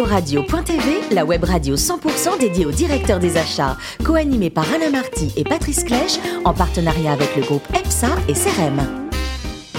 [0.00, 5.44] Radio.tv, la web radio 100% dédiée aux directeurs des achats, co-animée par Alain Marty et
[5.44, 9.01] Patrice Clèche, en partenariat avec le groupe EPSA et CRM.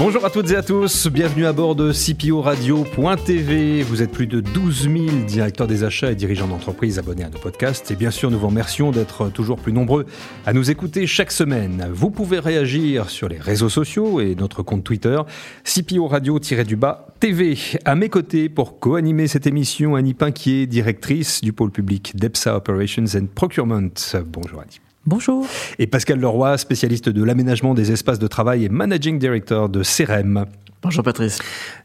[0.04, 3.84] Bonjour à toutes et à tous, bienvenue à bord de CPO Radio.tv.
[3.84, 7.40] Vous êtes plus de 12 000 directeurs des achats et dirigeants d'entreprise abonnés à nos
[7.40, 7.90] podcasts.
[7.90, 10.06] Et bien sûr, nous vous remercions d'être toujours plus nombreux
[10.46, 11.88] à nous écouter chaque semaine.
[11.94, 15.22] Vous pouvez réagir sur les réseaux sociaux et notre compte Twitter,
[15.64, 17.58] CPO Radio-du-bas TV.
[17.86, 23.06] À mes côtés, pour co-animer cette émission, Annie Pinquier, directrice du pôle public d'EPSA Operations
[23.16, 23.88] and Procurement.
[24.26, 24.83] Bonjour Annie.
[25.06, 25.46] Bonjour.
[25.80, 30.46] Et Pascal Leroy, spécialiste de l'aménagement des espaces de travail et managing director de CRM.
[30.82, 31.40] Bonjour Patrice.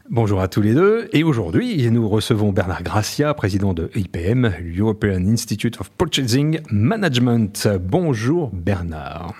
[0.09, 1.09] Bonjour à tous les deux.
[1.11, 7.67] Et aujourd'hui, nous recevons Bernard Gracia, président de IPM, European Institute of Purchasing Management.
[7.81, 9.33] Bonjour Bernard.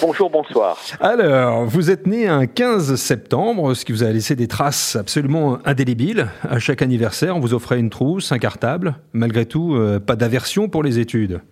[0.00, 0.78] Bonjour, bonsoir.
[0.98, 5.58] Alors, vous êtes né un 15 septembre, ce qui vous a laissé des traces absolument
[5.66, 6.28] indélébiles.
[6.42, 8.96] À chaque anniversaire, on vous offrait une trousse, un cartable.
[9.12, 11.42] Malgré tout, euh, pas d'aversion pour les études.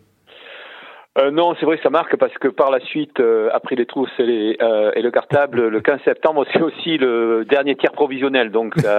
[1.17, 3.87] Euh, non, c'est vrai que ça marque parce que par la suite, euh, après les
[3.87, 7.91] trousses et, les, euh, et, le cartable, le 15 septembre, c'est aussi le dernier tiers
[7.93, 8.99] provisionnel, donc ça,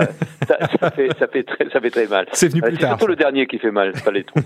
[0.81, 2.25] ça, fait, ça, fait, très, ça fait très mal.
[2.33, 2.81] C'est venu plus tard.
[2.81, 4.43] C'est surtout le dernier qui fait mal, pas les trousses.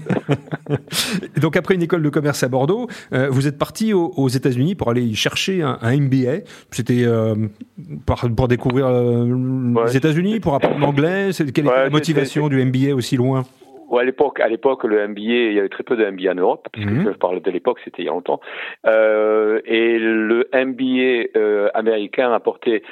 [1.41, 5.01] donc après une école de commerce à Bordeaux, vous êtes parti aux, États-Unis pour aller
[5.01, 6.45] y chercher un, un MBA.
[6.71, 7.05] C'était
[8.05, 11.29] pour découvrir les États-Unis, pour apprendre l'anglais.
[11.35, 13.45] Quelle était la motivation du MBA aussi loin?
[13.97, 16.67] À l'époque, à l'époque, le MBA, il y avait très peu de MBA en Europe,
[16.71, 17.03] puisque mhm.
[17.05, 18.39] je parle de l'époque, c'était il y a longtemps.
[18.85, 22.83] Euh, et le MBA euh, américain apportait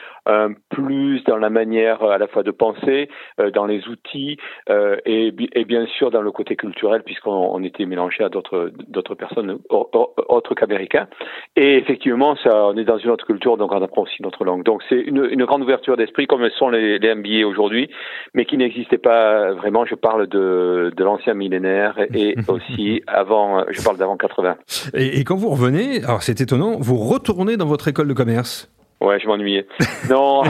[0.70, 4.38] plus dans la manière à la fois de penser, euh, dans les outils,
[4.70, 9.16] euh, et, et, bien sûr dans le côté culturel, puisqu'on était mélangé à d'autres d'autres
[9.16, 11.08] personnes autres qu'américains.
[11.56, 14.64] Et effectivement, ça, on est dans une autre culture, donc on apprend aussi notre langue.
[14.64, 17.90] Donc c'est une, une grande ouverture d'esprit, comme sont les, les MBA aujourd'hui,
[18.34, 19.86] mais qui n'existait pas vraiment.
[19.86, 24.58] Je parle de de, l'ancien millénaire et aussi avant, je parle d'avant 80.
[24.94, 28.70] Et, et, quand vous revenez, alors c'est étonnant, vous retournez dans votre école de commerce
[29.02, 29.66] Ouais, je m'ennuyais.
[30.12, 30.44] non,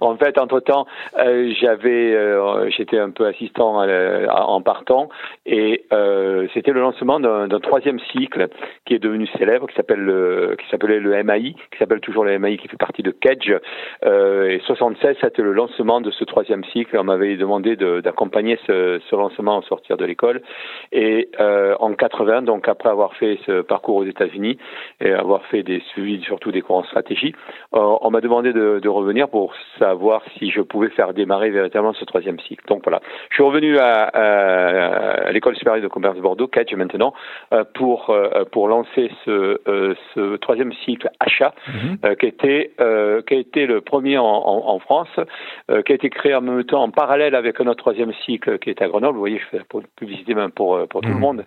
[0.00, 0.86] en fait, entre temps,
[1.18, 5.08] euh, j'avais, euh, j'étais un peu assistant euh, en partant,
[5.46, 8.48] et euh, c'était le lancement d'un troisième cycle
[8.84, 12.38] qui est devenu célèbre, qui s'appelle le, qui s'appelait le MAI, qui s'appelle toujours le
[12.38, 13.50] MAI, qui fait partie de Kedge.
[14.04, 16.98] et 76, c'était le lancement de ce troisième cycle.
[16.98, 20.42] On m'avait demandé d'accompagner ce, ce, lancement en sortir de l'école,
[20.92, 24.58] et en 80, donc après avoir fait ce parcours aux États-Unis
[25.00, 27.34] et avoir fait des suivis surtout des cours en stratégie.
[27.74, 31.92] Euh, on m'a demandé de, de, revenir pour savoir si je pouvais faire démarrer véritablement
[31.94, 32.64] ce troisième cycle.
[32.68, 33.00] Donc voilà,
[33.30, 37.14] je suis revenu à, à, l'école supérieure de commerce de Bordeaux, Catch maintenant,
[37.52, 39.58] euh, pour euh, pour lancer ce,
[40.14, 42.16] ce troisième cycle achat, mhm.
[42.16, 42.72] qui était
[43.26, 45.08] qui a été le premier en, en, en France,
[45.68, 48.82] qui a été créé en même temps en parallèle avec notre troisième cycle qui est
[48.82, 49.14] à Grenoble.
[49.14, 51.20] Vous voyez, je fais la publicité même pour pour tout le mhm.
[51.20, 51.44] monde.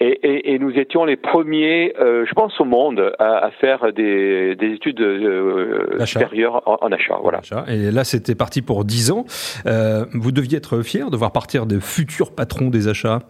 [0.00, 4.54] Et, et, et, nous étions les premiers, je pense, au monde à, à faire des,
[4.54, 5.00] des études
[5.46, 7.18] euh, supérieur en, achat.
[7.22, 7.40] Voilà.
[7.68, 9.24] Et là, c'était parti pour 10 ans.
[9.66, 13.20] Euh, vous deviez être fier de voir partir des futurs patrons des achats?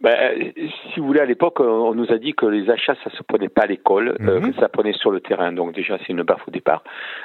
[0.00, 0.52] Ben,
[0.92, 3.48] si vous voulez, à l'époque, on nous a dit que les achats, ça se prenait
[3.48, 4.52] pas à l'école, euh, mhm.
[4.52, 5.50] que ça prenait sur le terrain.
[5.50, 6.84] Donc déjà, c'est une baffe au départ.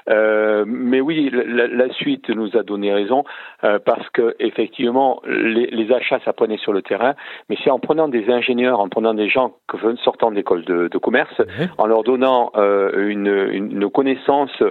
[0.09, 3.25] Euh, mais oui, la, la, suite nous a donné raison
[3.63, 7.13] euh, parce que effectivement, les, les, achats, ça prenait sur le terrain.
[7.47, 10.97] Mais c'est en prenant des ingénieurs, en prenant des gens que, sortant d'école de, de,
[10.97, 11.41] commerce,
[11.77, 14.63] en leur donnant euh, une, une, connaissance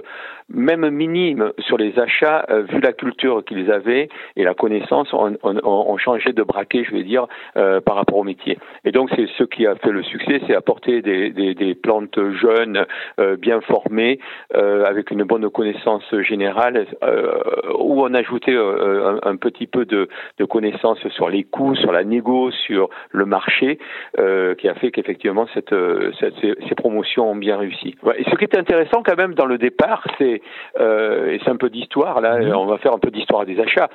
[0.49, 5.37] même minime sur les achats, euh, vu la culture qu'ils avaient et la connaissance, on,
[5.43, 8.57] on, on, changeait de braquet, je vais dire, par par rapport au métier.
[8.85, 12.17] Et donc c'est ce qui a fait le succès, c'est apporter des, des, des, plantes
[12.41, 12.87] jeunes,
[13.19, 14.17] euh, bien formées,
[14.55, 17.39] euh, avec une bonne connaissance générale, euh,
[17.77, 21.91] où on ajoutait euh, un, un, petit peu de, de connaissances sur les coûts, sur
[21.91, 23.77] la négo, sur le marché,
[24.19, 25.75] euh, qui a fait qu'effectivement cette,
[26.19, 27.95] cette, ces, promotions ont bien réussi.
[28.01, 28.19] Ouais.
[28.19, 31.69] Et ce qui est intéressant quand même dans le départ, c'est et c'est un peu
[31.69, 32.55] d'histoire là, mmh.
[32.55, 33.89] on va faire un peu d'histoire des achats.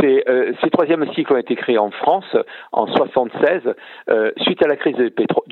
[0.00, 0.24] C'est
[0.62, 2.36] ces troisième cycles ont été créés en France
[2.72, 3.68] en 67
[4.08, 5.44] euh, suite à la crise du pétrole,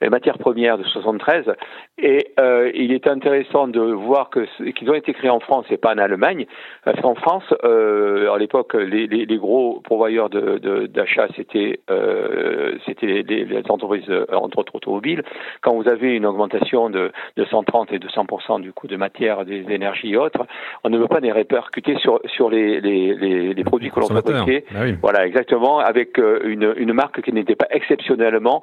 [0.00, 1.54] les matières premières de 73.
[1.98, 5.76] Et euh, il est intéressant de voir que qu'ils ont été créés en France et
[5.76, 6.46] pas en Allemagne,
[6.84, 12.74] parce qu'en France, euh, à l'époque, les, les, les, gros pourvoyeurs d'achat, de, c'était euh,
[12.86, 15.22] c'était les, les, entreprises, entre autres automobiles.
[15.60, 19.64] Quand vous avez une augmentation de, de 130 et 200 du coût de matière des
[19.70, 20.46] énergies et autres,
[20.84, 24.64] on ne veut pas les répercuter sur sur les les, produits que l'on fabriquait.
[24.72, 28.62] Bah voilà, exactement, avec une une marque qui n'était pas exceptionnellement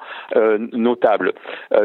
[0.73, 1.33] notable.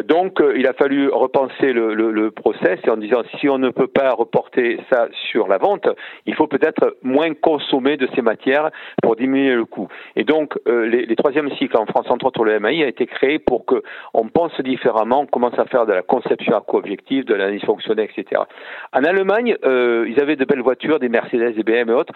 [0.08, 3.86] donc, il a fallu repenser le, le, le process en disant si on ne peut
[3.86, 5.88] pas reporter ça sur la vente,
[6.26, 8.70] il faut peut-être moins consommer de ces matières
[9.02, 9.88] pour diminuer le coût.
[10.16, 13.06] Et donc, euh, les, les troisièmes cycles en France, entre autres le MAI, a été
[13.06, 13.82] créé pour que
[14.12, 18.42] on pense différemment, on commence à faire de la conception co-objectif, de l'analyse fonctionnelle, etc.
[18.92, 22.12] En Allemagne, euh, ils avaient de belles voitures, des Mercedes, des BM et autres,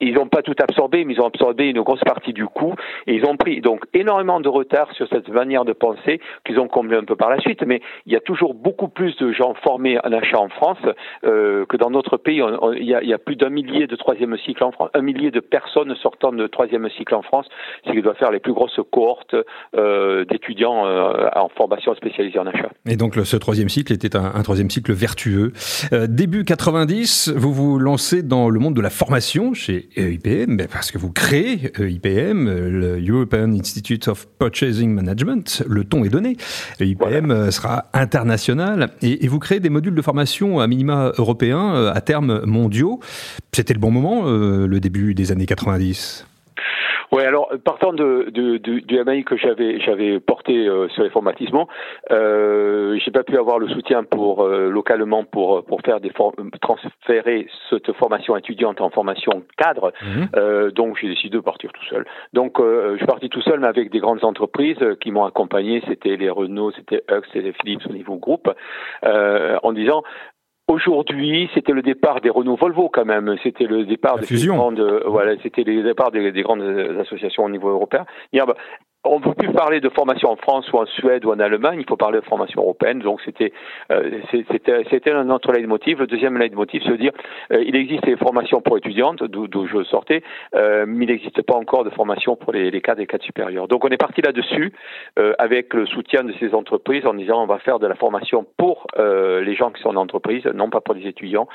[0.00, 2.74] ils n'ont pas tout absorbé, mais ils ont absorbé une grosse partie du coût
[3.06, 6.68] et ils ont pris donc énormément de retard sur cette manière de penser qu'ils ont
[6.68, 7.62] comblé un peu par la suite.
[7.66, 10.78] Mais il y a toujours beaucoup plus de gens formés en achat en France
[11.24, 12.42] euh, que dans notre pays.
[12.76, 15.30] il, y a, y a, plus d'un millier de troisième cycle en France, un millier
[15.30, 17.46] de personnes sortant de troisième cycle en France,
[17.86, 19.34] ce qui doit faire les plus grosses cohortes
[19.76, 22.70] euh, d'étudiants euh, en formation spécialisée en achat.
[22.86, 25.52] Et donc ce troisième cycle était un, un troisième cycle vertueux.
[25.92, 30.90] Euh, début 90, vous vous lancez dans le monde de la formation chez IPM, parce
[30.90, 36.36] que vous créez IPM, le European Institute of Purchasing Management, le ton est donné.
[36.80, 42.00] IPM sera international et, et, vous créez des modules de formation à minima européens, à
[42.00, 43.00] terme mondiaux.
[43.52, 46.26] C'était le bon moment, euh, le début des années 90
[47.12, 51.10] oui, alors partant de, de, de, du MAI que j'avais j'avais porté euh, sur les
[51.10, 51.68] formatissements,
[52.10, 56.12] euh, j'ai pas pu avoir le soutien pour euh, localement pour pour faire des
[56.60, 59.92] transférer cette formation étudiante en formation cadre.
[60.02, 60.28] Mhm.
[60.36, 62.04] Euh, donc j'ai décidé de partir tout seul.
[62.34, 65.82] Donc je suis parti tout seul, mais avec des grandes entreprises qui m'ont accompagné.
[65.88, 68.50] C'était les Renault, c'était Hux, c'était Philips au niveau groupe,
[69.04, 70.02] en disant
[70.68, 73.36] Aujourd'hui, c'était le départ des Renault Volvo quand même.
[73.42, 76.62] C'était le départ des grandes, voilà, c'était le départ des, des, grandes
[77.00, 78.04] associations au niveau européen.
[78.34, 78.54] Bah,
[79.04, 81.78] on ne peut plus parler de formation en France ou en Suède ou en Allemagne,
[81.80, 82.98] il faut parler de formation européenne.
[82.98, 83.52] Donc c'était
[83.92, 86.00] euh, c'était c'était notre leitmotiv.
[86.00, 87.12] Le deuxième leitmotiv, c'est de dire
[87.52, 90.22] euh, il existe des formations pour étudiantes, d'où je sortais,
[90.54, 93.68] euh, mais il n'existe pas encore de formation pour les, cadres et cadres supérieurs.
[93.68, 94.72] Donc on est parti là-dessus
[95.18, 98.46] euh, avec le soutien de ces entreprises en disant on va faire de la formation
[98.56, 101.48] pour les gens qui sont en entreprise, non pas pour les étudiants.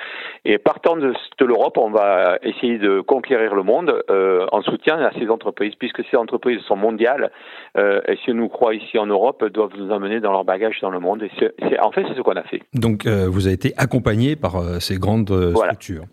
[0.46, 5.30] Et partant de l'Europe, on va essayer de conquérir le monde en soutien à ces
[5.30, 7.32] entreprises, puisque ces entreprises sont mondiales
[7.78, 10.92] euh, et si nous croient ici en Europe, doivent nous emmener dans leur bagage dans
[10.92, 11.24] le monde.
[11.24, 12.62] Et c'est, en fait, c'est ce qu'on a fait.
[12.74, 16.06] Donc, euh, vous avez été accompagné par euh, ces grandes structures.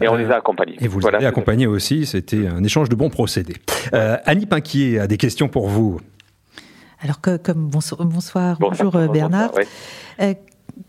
[0.00, 0.76] Et on les a accompagnés.
[0.80, 2.06] Et vous les avez accompagnés aussi.
[2.06, 3.56] C'était un échange de bons procédés.
[3.92, 6.00] Annie Pinquier a des questions pour vous.
[7.00, 9.52] Alors, que, comme bonsoir, bonjour, Bernard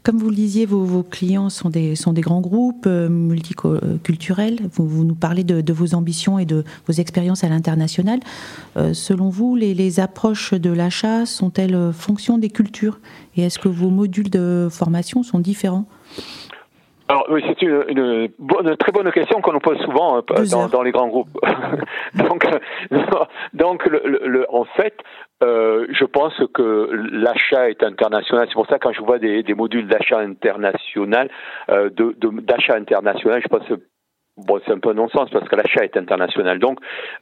[0.03, 4.57] comme vous le disiez, vos, clients sont des, grands groupes euh, multiculturels.
[4.73, 8.19] Vous, nous parlez de, vos ambitions et de vos expériences à l'international.
[8.77, 12.99] Euh, selon vous, les, approches de l'achat sont-elles fonction des cultures?
[13.35, 15.85] Et est-ce que vos modules de formation sont différents?
[17.09, 20.91] Alors oui, c'est une, bonne, très bonne question qu'on nous pose souvent hein, dans, les
[20.91, 21.29] grands groupes.
[22.13, 22.45] donc,
[23.53, 24.93] donc le, en fait,
[25.41, 28.45] euh, je pense que l'achat est international.
[28.47, 31.31] C'est pour ça que quand je vois des, des modules d'achat international,
[31.71, 33.67] euh, de, d'achat international, je pense
[34.45, 36.59] bon, c'est un peu non-sens parce que l'achat est international.
[36.59, 36.79] Donc,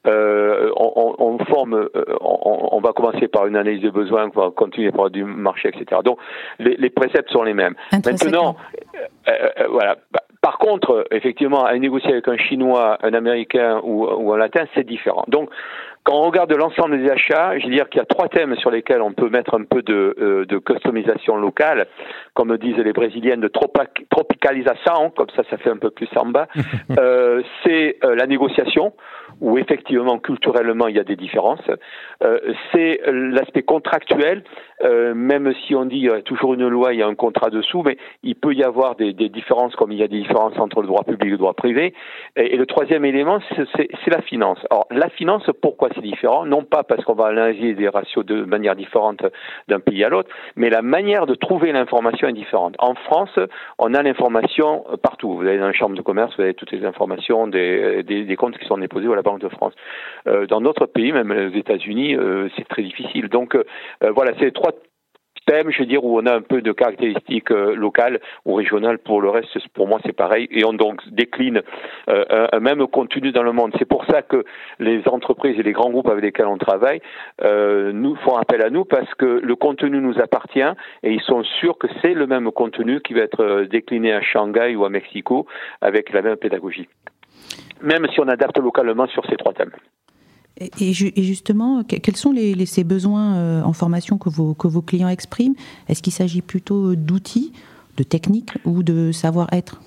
[0.07, 1.89] euh, on, on, forme, euh,
[2.21, 5.69] on, on, va commencer par une analyse de besoins, on va continuer par du marché,
[5.69, 6.01] etc.
[6.03, 6.19] Donc,
[6.59, 7.75] les, les préceptes sont les mêmes.
[7.91, 8.55] Maintenant,
[9.27, 9.97] euh, euh, voilà.
[10.11, 14.65] Bah, par contre, effectivement, à négocier avec un Chinois, un Américain ou, ou un Latin,
[14.75, 15.25] c'est différent.
[15.27, 15.49] Donc,
[16.07, 18.71] quand on regarde l'ensemble des achats, je veux dire qu'il y a trois thèmes sur
[18.71, 21.85] lesquels on peut mettre un peu de, euh, de customisation locale,
[22.33, 23.49] comme disent les Brésiliennes, de
[24.09, 26.47] tropicalisation, comme ça, ça fait un peu plus samba.
[26.97, 28.93] euh, c'est euh, la négociation,
[29.41, 31.59] où effectivement, culturellement, il y a des différences.
[32.23, 32.39] Euh,
[32.71, 34.43] c'est l'aspect contractuel,
[34.81, 37.49] même si on dit qu'il y a toujours une loi, il y a un contrat
[37.49, 40.57] dessous, mais il peut y avoir des, des différences, comme il y a des différences
[40.57, 41.93] entre le droit public et le droit privé.
[42.35, 43.39] Et, et le troisième élément,
[43.75, 44.59] c'est la finance.
[44.69, 48.75] Alors, la finance, pourquoi différent, non pas parce qu'on va analyser des ratios de manière
[48.75, 49.25] différente
[49.67, 52.75] d'un pays à l'autre, mais la manière de trouver l'information est différente.
[52.79, 53.37] En France,
[53.79, 55.35] on a l'information partout.
[55.35, 58.57] Vous allez dans la chambre de commerce, vous avez toutes les informations des, des, comptes
[58.57, 59.73] qui sont déposés à la Banque de France.
[60.27, 63.29] Euh, dans d'autres pays, même les États-Unis, euh, c'est très difficile.
[63.29, 63.63] Donc euh,
[64.15, 64.71] voilà, c'est trois
[65.49, 68.99] je veux dire, où on a un peu de caractéristiques euh, locales ou régionales.
[68.99, 70.47] Pour le reste, pour moi, c'est pareil.
[70.51, 71.61] Et on donc décline
[72.09, 73.73] euh, un, même contenu dans le monde.
[73.79, 74.43] C'est pour ça que
[74.79, 77.01] les entreprises et les grands groupes avec lesquels on travaille
[77.43, 80.59] euh, nous font appel à nous parce que le contenu nous appartient
[81.03, 84.75] et ils sont sûrs que c'est le même contenu qui va être décliné à Shanghai
[84.75, 85.47] ou à Mexico
[85.81, 86.87] avec la même pédagogie.
[87.81, 89.71] Même si on adapte localement sur ces trois thèmes.
[90.59, 95.09] Et, justement, quels sont les, ces besoins euh, en formation que vos, que vos clients
[95.09, 95.55] expriment?
[95.87, 97.53] Est-ce qu'il s'agit plutôt d'outils,
[97.97, 99.81] de techniques ou de savoir-être?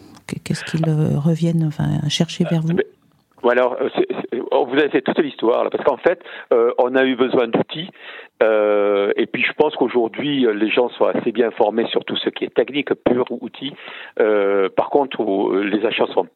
[0.45, 2.77] Qu'est-ce qu'ils reviennent enfin, chercher vers vous?
[3.49, 3.77] Alors,
[4.53, 6.23] oh, vous avez fait toute l'histoire, parce qu'en fait,
[6.79, 7.91] on a eu besoin d'outils,
[8.41, 12.45] et puis je pense qu'aujourd'hui, les gens sont assez bien formés sur tout ce qui
[12.45, 13.73] est technique, pur outils.
[14.77, 15.25] par contre,
[15.65, 16.29] les achats sont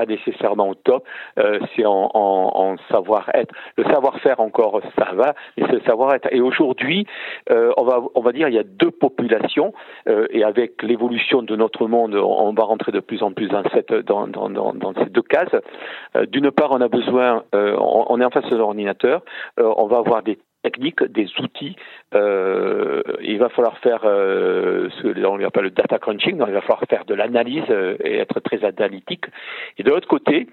[0.00, 1.06] pas nécessairement au top,
[1.38, 3.54] euh, c'est en, savoir-être.
[3.76, 6.28] Le savoir-faire encore, ça va, mais c'est le savoir-être.
[6.32, 7.06] Et aujourd'hui,
[7.50, 9.72] euh, on va on va dire il y a deux populations,
[10.08, 13.62] euh, et avec l'évolution de notre monde, on, va rentrer de plus en plus dans
[13.74, 15.54] cette dans dans ces deux cases.
[16.28, 19.22] D'une part, on a besoin, on, est en face de l'ordinateur,
[19.58, 21.76] on va avoir des techniques, des outils.
[22.14, 26.60] Euh, il va falloir faire euh, ce qu'on appelle le data crunching, donc il va
[26.60, 29.24] falloir faire de l'analyse euh, et être très analytique.
[29.78, 30.46] Et de l'autre côté,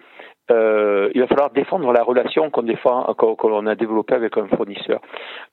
[0.49, 2.65] euh, il va falloir défendre la relation qu'on
[3.35, 5.01] qu'on a développée avec un fournisseur.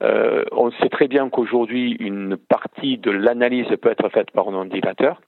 [0.02, 4.54] Euh, on sait très bien qu'aujourd'hui, une partie de l'analyse peut être faite par un
[4.54, 5.20] ordinateur,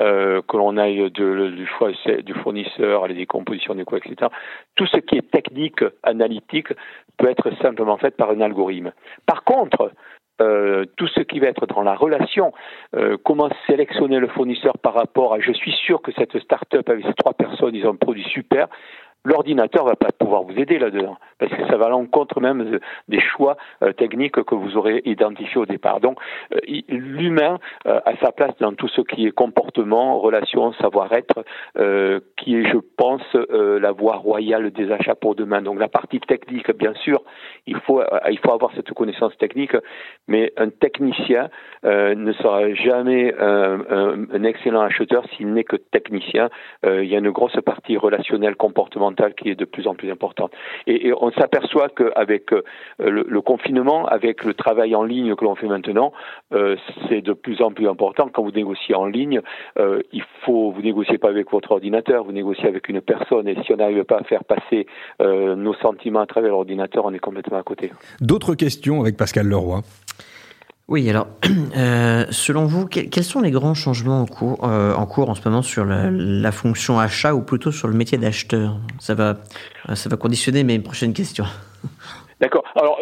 [0.00, 1.90] euh, que l'on aille du choix
[2.22, 4.30] du fournisseur à la décomposition des coûts, etc.
[4.74, 6.72] Tout ce qui est technique, analytique,
[7.16, 8.92] peut être simplement fait par un algorithme.
[9.26, 9.92] Par contre,
[10.40, 12.52] euh, tout ce qui va être dans la relation,
[12.96, 17.06] euh, comment sélectionner le fournisseur par rapport à je suis sûr que cette start-up avec
[17.06, 18.66] ces trois personnes, ils ont un produit super,
[19.24, 22.78] l'ordinateur va pas pouvoir vous aider là-dedans, parce que ça va à l'encontre même
[23.08, 26.00] des choix euh, techniques que vous aurez identifiés au départ.
[26.00, 26.18] Donc,
[26.52, 31.44] euh, l'humain euh, a sa place dans tout ce qui est comportement, relation, savoir-être,
[32.36, 35.62] qui est, je pense, la voie royale des achats pour demain.
[35.62, 37.22] Donc, la partie technique, bien sûr,
[37.66, 39.76] il faut, il faut avoir cette connaissance technique,
[40.28, 41.48] mais un technicien
[41.84, 43.80] ne sera jamais un,
[44.32, 46.50] un excellent acheteur s'il n'est que technicien.
[46.84, 50.52] il y a une grosse partie relationnelle, comportementale qui est de plus en plus importante.
[50.86, 52.62] Et, on s'aperçoit qu'avec euh,
[52.98, 56.12] le, confinement, avec le travail en ligne que l'on fait maintenant,
[56.52, 56.76] euh,
[57.08, 58.28] c'est de plus en plus important.
[58.32, 59.40] Quand vous négociez en ligne,
[59.78, 63.48] euh, il faut vous négociez pas avec votre ordinateur, vous négociez avec une personne.
[63.48, 64.86] Et si on n'arrive pas à faire passer
[65.20, 67.92] nos sentiments à travers l'ordinateur, on est complètement à côté.
[68.20, 69.82] D'autres questions avec Pascal Leroy?
[70.86, 71.28] Oui, alors,
[71.76, 75.48] euh, selon vous, quels sont les grands changements en cours, euh, en, cours en ce
[75.48, 78.78] moment sur la, la, fonction achat ou plutôt sur le métier d'acheteur?
[78.98, 79.38] Ça va,
[79.94, 81.46] ça va conditionner mes prochaines questions.
[82.40, 82.64] D'accord.
[82.84, 83.00] Alors,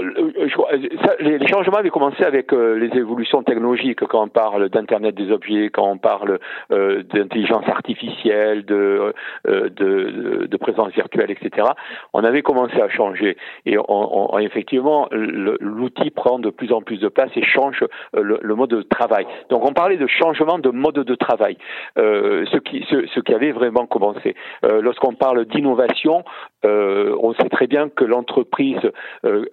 [1.05, 5.33] ça, les changements avaient commencé avec euh, les évolutions technologiques, quand on parle d'Internet des
[5.33, 6.39] objets, quand on parle
[6.71, 9.13] euh, d'intelligence artificielle, de,
[9.49, 11.67] euh, de, de, présence virtuelle, etc.
[12.13, 13.37] On avait commencé à changer.
[13.67, 17.85] Et on, on, effectivement, l'outil prend de plus en plus de place et change
[18.15, 19.27] le, le, mode de travail.
[19.51, 21.57] Donc, on parlait de changement de mode de travail,
[21.97, 24.37] ce, qui, ce, ce qui avait vraiment commencé.
[24.63, 26.23] Lorsqu'on parle d'innovation,
[26.63, 28.79] on sait très bien que l'entreprise
[29.25, 29.47] euh,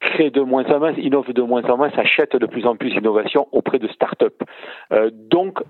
[0.00, 2.90] crée de moins en moins, innove de moins en moins, s'achète de plus en plus
[2.90, 4.34] d'innovation auprès de start-up.
[4.92, 5.60] Euh, donc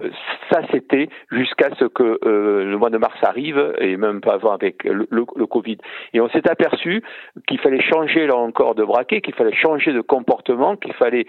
[0.50, 4.52] ça c'était jusqu'à ce que euh, le mois de mars arrive et même pas avant
[4.52, 5.06] avec le,
[5.46, 5.78] Covid.
[6.12, 7.02] Et on s'est aperçu
[7.46, 11.26] qu'il fallait changer là encore de braquet, qu'il fallait changer de comportement, qu'il fallait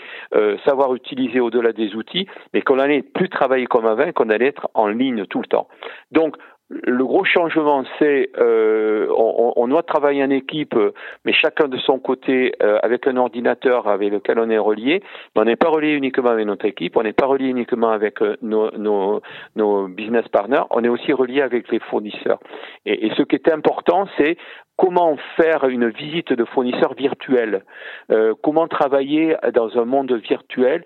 [0.66, 4.70] savoir utiliser au-delà des outils, mais qu'on allait plus travailler comme avant, qu'on allait être
[4.74, 5.68] en ligne tout le temps.
[6.12, 6.36] Donc
[6.70, 10.76] le gros changement, c'est euh, on, on, doit travailler en équipe,
[11.24, 15.02] mais chacun de son côté euh, avec un ordinateur avec lequel on est relié.
[15.36, 18.22] Mais on n'est pas relié uniquement avec notre équipe, on n'est pas relié uniquement avec
[18.22, 22.40] euh, nos, business partners, on est aussi relié avec les fournisseurs.
[22.86, 24.38] Et, ce qui est important, c'est
[24.76, 27.64] comment faire une visite de fournisseurs virtuels,
[28.12, 30.84] euh, comment travailler dans un monde virtuel,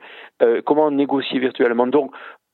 [0.66, 1.88] comment négocier virtuellement.
[1.88, 2.12] Donc,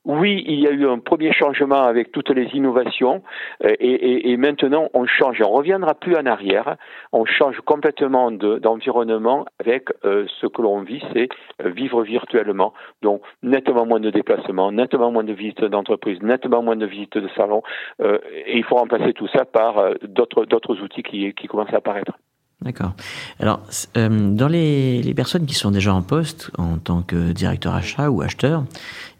[0.08, 3.24] oui, il y a eu un premier changement avec toutes les innovations
[3.66, 5.42] euh, et, et, maintenant on change.
[5.42, 6.78] On reviendra plus en arrière.
[7.12, 11.28] On change complètement d'environnement avec euh, ce que l'on vit, c'est
[11.62, 12.74] euh, vivre virtuellement.
[13.02, 17.28] Donc nettement moins de déplacements, nettement moins de visites d'entreprise, nettement moins de visites de
[17.36, 17.62] salon.
[18.02, 22.14] et il faut remplacer tout ça par d'autres outils qui, qui commencent à apparaître.
[22.62, 22.94] D'accord.
[23.40, 23.62] Alors,
[23.96, 28.24] dans les, les, personnes qui sont déjà en poste en tant que directeur achat ou
[28.24, 28.66] acheteur,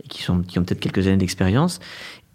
[0.10, 1.80] qui, sont, qui ont peut-être quelques années d'expérience.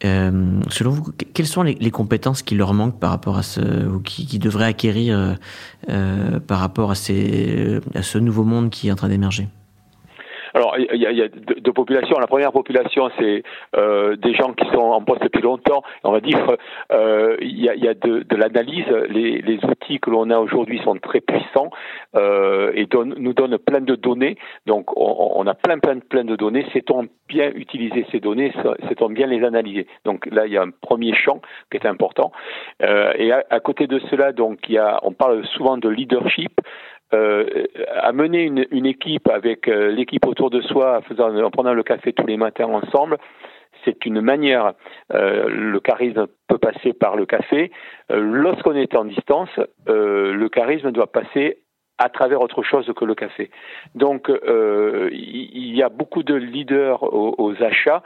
[0.04, 4.00] Euh, selon vous, quelles sont les, compétences qui leur manquent par rapport à ce, ou
[4.00, 5.34] qui, devraient acquérir euh,
[5.90, 9.48] euh par rapport à ce nouveau monde qui est en train d'émerger?
[10.54, 12.18] Alors, il y a, y a deux, populations.
[12.18, 13.42] La première population, c'est
[13.76, 15.82] euh, des gens qui sont en poste depuis longtemps.
[16.04, 16.56] On va dire,
[16.92, 18.86] euh, il y a, y a de, de l'analyse.
[19.08, 21.70] Les, les, outils que l'on a aujourd'hui sont très puissants
[22.16, 24.36] euh, et donne, nous donnent plein de données.
[24.66, 26.66] Donc, on, on, a plein, plein, plein de données.
[26.72, 28.52] Sait-on bien utiliser ces données?
[28.88, 29.86] Sait-on bien les analyser?
[30.04, 31.40] Donc là, il y a un premier champ
[31.70, 32.32] qui est important.
[32.82, 35.88] Euh, et à, à, côté de cela, donc, il y a, on parle souvent de
[35.88, 36.60] leadership
[37.14, 37.66] euh,
[38.02, 42.12] amener une, une, équipe avec euh, l'équipe autour de soi, faisant, en prenant le café
[42.12, 43.18] tous les matins ensemble,
[43.84, 44.74] c'est une manière.
[45.10, 47.72] le charisme peut passer par le café.
[48.10, 49.48] Lorsqu'on est en distance,
[49.88, 51.61] le charisme doit passer
[52.02, 53.50] à travers autre chose que le café.
[53.94, 58.02] Donc, euh, il y a beaucoup de leaders aux, achats,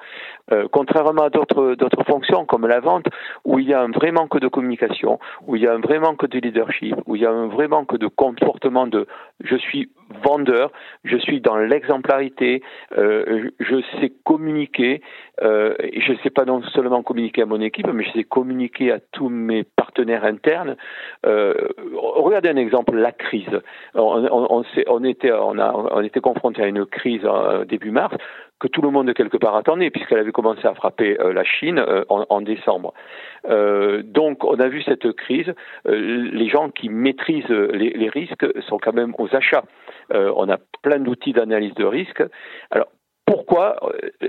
[0.52, 3.06] euh, contrairement à d'autres d'autres fonctions comme la vente,
[3.44, 5.98] où il y a un vrai manque de communication, où il y a un vrai
[5.98, 9.06] manque de leadership, où il y a un vrai manque de comportement de
[9.40, 9.88] je suis
[10.22, 10.72] vendeur,
[11.04, 12.62] je suis dans l'exemplarité,
[12.96, 15.02] euh, je sais communiquer,
[15.42, 18.92] euh, je ne sais pas non seulement communiquer à mon équipe, mais je sais communiquer
[18.92, 20.76] à tous mes partenaires internes.
[21.24, 21.54] Euh,
[21.94, 23.60] regardez un exemple, la crise.
[23.94, 27.26] On, on, on, était, on, a, on était confronté à une crise
[27.68, 28.16] début mars
[28.58, 32.40] que tout le monde quelque part attendait, puisqu'elle avait commencé à frapper la Chine en,
[32.40, 32.94] décembre.
[33.44, 35.52] donc, on a vu cette crise.
[35.84, 39.64] les gens qui maîtrisent les, les, risques sont quand même aux achats.
[40.10, 42.22] on a plein d'outils d'analyse de risque.
[42.70, 42.88] Alors,
[43.26, 44.28] pourquoi euh,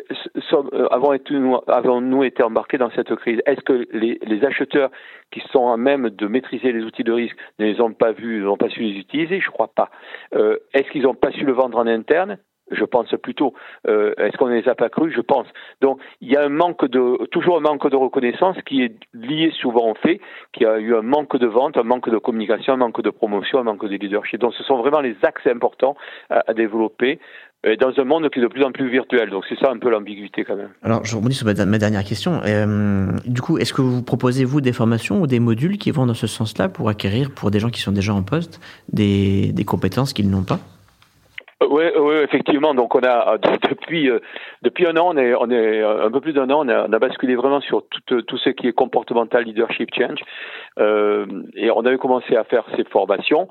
[0.73, 3.39] euh, avons-nous été embarqués dans cette crise?
[3.45, 4.89] Est-ce que les, acheteurs
[5.31, 8.41] qui sont à même de maîtriser les outils de risque ne les ont pas vus,
[8.41, 9.39] n'ont pas su les utiliser?
[9.39, 9.91] Je ne crois pas.
[10.33, 12.39] Euh, est-ce qu'ils n'ont pas su le vendre en interne?
[12.71, 13.53] Je pense plutôt.
[13.85, 15.13] Est-ce qu'on ne les a pas crus?
[15.15, 15.47] Je pense.
[15.81, 19.51] Donc, il y a un manque de, toujours un manque de reconnaissance qui est lié
[19.59, 20.19] souvent au fait
[20.53, 23.09] qu'il y a eu un manque de vente, un manque de communication, un manque de
[23.09, 24.39] promotion, un manque de leadership.
[24.39, 25.95] Donc, ce sont vraiment les axes importants
[26.29, 27.19] à développer
[27.75, 29.29] dans un monde qui est de plus en plus virtuel.
[29.29, 30.69] Donc c'est ça un peu l'ambiguïté quand même.
[30.83, 32.41] Alors je rebondis sur ma, dernière question.
[32.45, 36.05] Euh, du coup, est-ce que vous proposez vous des formations ou des modules qui vont
[36.05, 38.61] dans ce sens-là pour acquérir pour des gens qui sont déjà en poste
[38.93, 40.59] des compétences qu'ils n'ont pas?
[41.59, 42.75] Oui, oui, effectivement.
[42.75, 43.37] Donc on a
[43.69, 44.19] depuis euh,
[44.61, 46.93] depuis un an, on est on est un peu plus d'un an, on a, on
[46.93, 50.19] a, basculé vraiment sur tout tout ce qui est comportemental leadership change,
[50.77, 53.47] euh, et on avait commencé à faire ces formations.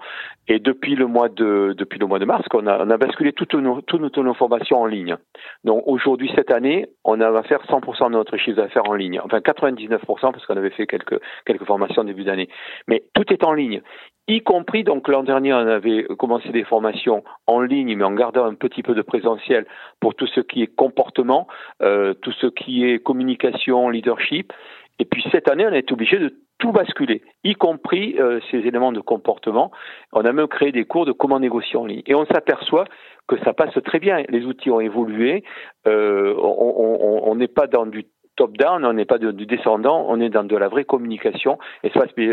[0.46, 3.32] Et depuis le mois de depuis le mois de mars, qu'on a on a basculé
[3.32, 5.16] toutes nos toutes nos formations en ligne.
[5.64, 9.20] Donc aujourd'hui cette année, on va faire 100% de notre chiffre d'affaires en ligne.
[9.25, 12.48] Enfin 99% parce qu'on avait fait quelques quelques formations en début d'année.
[12.86, 13.82] Mais tout est en ligne
[14.28, 18.45] y compris, donc l'an dernier, on avait commencé des formations en ligne, mais en gardant
[18.45, 19.66] un petit peu de présentiel
[20.00, 21.47] pour tout ce qui est comportement,
[21.83, 24.52] euh, tout ce qui est communication, leadership.
[24.99, 28.92] Et puis cette année, on été obligé de tout basculer, y compris euh, ces éléments
[28.92, 29.71] de comportement.
[30.12, 32.02] On a même créé des cours de comment négocier en ligne.
[32.06, 32.87] Et on s'aperçoit
[33.28, 34.23] que ça passe très bien.
[34.30, 35.45] Les outils ont évolué.
[35.86, 40.44] Euh, on n'est pas dans du top-down, on n'est pas du descendant, on est dans
[40.44, 41.58] de la vraie communication.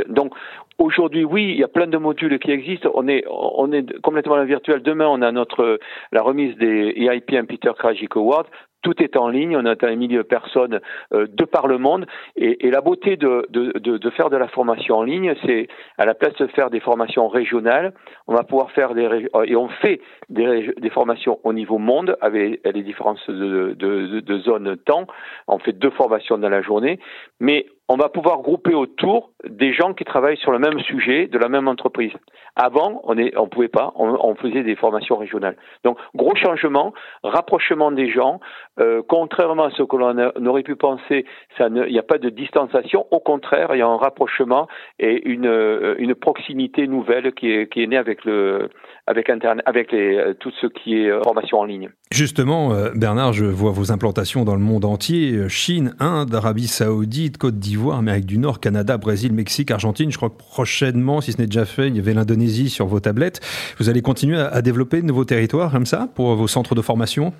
[0.07, 0.33] Donc
[0.77, 2.91] aujourd'hui, oui, il y a plein de modules qui existent.
[2.93, 4.81] On est, on est complètement virtuel.
[4.83, 5.79] Demain, on a notre
[6.11, 8.45] la remise des EIP Peter Krajik Awards
[8.83, 10.79] tout est en ligne, on a un millier de personnes
[11.13, 14.37] euh, de par le monde, et, et la beauté de, de, de, de, faire de
[14.37, 15.67] la formation en ligne, c'est
[15.97, 17.93] à la place de faire des formations régionales,
[18.27, 22.17] on va pouvoir faire des euh, et on fait des, des formations au niveau monde
[22.21, 25.07] avec les différences de, de, de zone temps.
[25.47, 26.99] On fait deux formations dans la journée,
[27.39, 31.37] mais on va pouvoir grouper autour des gens qui travaillent sur le même sujet de
[31.37, 32.13] la même entreprise.
[32.55, 35.57] Avant, on ne on pouvait pas, on, faisait des formations régionales.
[35.83, 36.93] Donc, gros changement,
[37.23, 38.39] rapprochement des gens.
[38.79, 41.25] Euh, contrairement à ce que l'on aurait pu penser,
[41.59, 43.05] il n'y a pas de distanciation.
[43.11, 44.67] Au contraire, il y a un rapprochement
[44.99, 48.69] et une, euh, une proximité nouvelle qui est, qui est née avec le,
[49.07, 51.89] avec Internet, avec les, euh, tout ce qui est formation en ligne.
[52.13, 57.55] Justement, Bernard, je vois vos implantations dans le monde entier Chine, Inde, Arabie Saoudite, Côte
[57.55, 60.11] d'Ivoire Amérique du Nord, Canada, Brésil, Mexique, Argentine.
[60.11, 62.99] Je crois que prochainement, si ce n'est déjà fait, il y avait l'Indonésie sur vos
[62.99, 63.39] tablettes.
[63.79, 67.33] Vous allez continuer à, développer de nouveaux territoires comme ça pour vos centres de formation?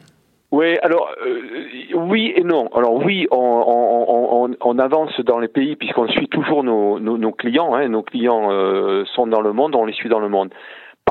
[0.52, 2.68] Oui, alors euh, oui et non.
[2.76, 7.76] Alors oui, on, avance dans les pays puisqu'on suit toujours nos, clients.
[7.76, 7.90] Hein.
[7.90, 10.50] Nos clients euh, sont dans le monde, on les suit dans le monde.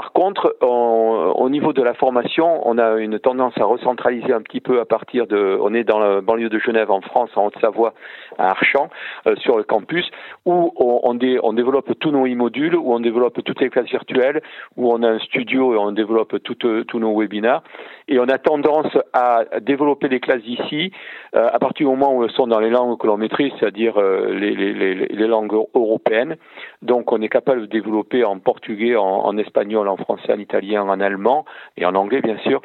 [0.03, 4.61] Par contre, au niveau de la formation, on a une tendance à recentraliser un petit
[4.61, 5.57] peu à partir de.
[5.63, 7.95] On est dans la banlieue de Genève, en France, en Haute-Savoie,
[8.37, 8.91] à Archamps,
[9.29, 10.05] euh, sur le campus,
[10.45, 14.43] où on, développe tous nos e-modules, où on développe toutes les classes virtuelles,
[14.77, 17.63] où on a un studio et on développe tous nos webinaires.
[18.09, 20.91] Et on a tendance à développer les classes ici
[21.37, 23.99] euh, à partir du moment où elles sont dans les langues que l'on maîtrise, c'est-à-dire
[23.99, 26.37] euh, les, langues européennes.
[26.83, 30.83] Donc, on est capable de développer en portugais, en, en espagnol en français, en italien,
[30.83, 31.45] en allemand
[31.77, 32.61] et en anglais bien sûr.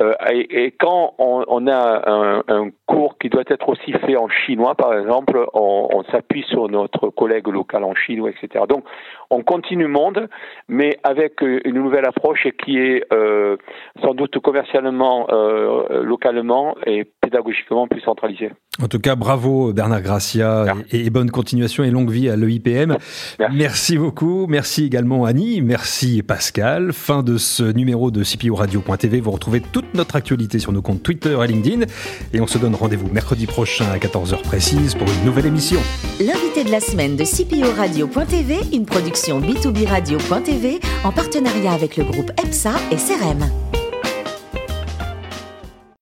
[0.00, 4.96] Euh, et, quand on, a un, cours qui doit être aussi fait en chinois, par
[4.96, 8.64] exemple, on, s'appuie sur notre collègue local en Chine, etc.
[8.68, 8.84] Donc,
[9.30, 10.28] on continue monde,
[10.68, 13.56] mais avec une nouvelle approche qui est euh,
[14.02, 18.50] sans doute commercialement, euh, localement et pédagogiquement plus centralisée.
[18.82, 22.96] En tout cas, bravo Bernard Gracia et, bonne continuation et longue vie à l'EIPM.
[23.38, 23.56] Merci.
[23.56, 24.46] Merci beaucoup.
[24.48, 25.60] Merci également Annie.
[25.60, 26.92] Merci Pascal.
[26.92, 29.20] Fin de ce numéro de CPO Radio.tv.
[29.20, 31.86] Vous retrouvez toutes notre actualité sur nos comptes Twitter et LinkedIn.
[32.32, 35.80] Et on se donne rendez-vous mercredi prochain à 14h précise pour une nouvelle émission.
[36.20, 42.04] L'invité de la semaine de CPO Radio.tv, une production B2B Radio.tv en partenariat avec le
[42.04, 43.48] groupe EPSA et CRM.